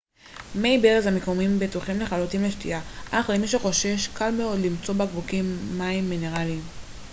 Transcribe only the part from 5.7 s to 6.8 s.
מים מינרלים